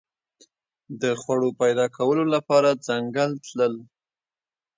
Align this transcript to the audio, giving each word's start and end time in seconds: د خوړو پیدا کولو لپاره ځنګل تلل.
د 1.01 1.03
خوړو 1.21 1.49
پیدا 1.61 1.85
کولو 1.97 2.23
لپاره 2.35 2.69
ځنګل 2.87 3.31
تلل. 3.45 3.73